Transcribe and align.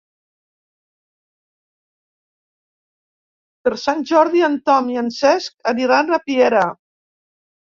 Per 3.67 3.75
Sant 3.83 4.03
Jordi 4.13 4.43
en 4.49 4.57
Tom 4.71 4.89
i 4.95 4.99
en 5.03 5.13
Cesc 5.19 5.71
aniran 5.75 6.11
a 6.11 6.21
Piera. 6.27 6.65